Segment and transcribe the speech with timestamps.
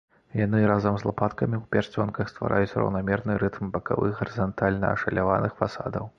[0.37, 6.05] Яны разам з лапаткамі ў прасценках ствараюць раўнамерны рытм бакавых гарызантальна ашаляваных фасадаў.